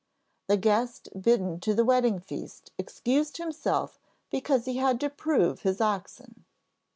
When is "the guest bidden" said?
0.47-1.59